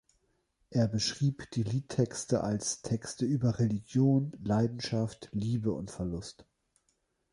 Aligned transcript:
Er 0.71 0.87
beschrieb 0.87 1.51
die 1.51 1.61
Liedtexte 1.61 2.43
als 2.43 2.81
Texte 2.81 3.23
über 3.27 3.59
Religion, 3.59 4.31
Leidenschaft, 4.43 5.29
Liebe 5.31 5.73
und 5.73 5.91
Verlust. 5.91 6.47